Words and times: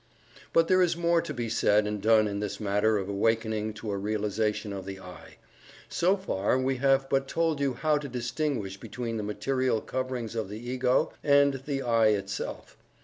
But 0.51 0.67
there 0.67 0.81
is 0.81 0.97
more 0.97 1.21
to 1.21 1.31
be 1.31 1.47
said 1.47 1.85
and 1.85 2.01
done 2.01 2.27
in 2.27 2.39
this 2.39 2.59
matter 2.59 2.97
of 2.97 3.07
awakening 3.07 3.73
to 3.73 3.91
a 3.91 3.97
realization 3.97 4.73
of 4.73 4.83
the 4.85 4.99
"I." 4.99 5.37
So 5.89 6.17
far, 6.17 6.57
we 6.57 6.77
have 6.77 7.07
but 7.07 7.27
told 7.27 7.59
you 7.59 7.75
how 7.75 7.99
to 7.99 8.09
distinguish 8.09 8.77
between 8.79 9.17
the 9.17 9.21
material 9.21 9.79
coverings 9.79 10.33
of 10.33 10.49
the 10.49 10.57
Ego 10.57 11.13
and 11.23 11.61
the 11.67 11.83
"I" 11.83 12.07
itself. 12.07 12.77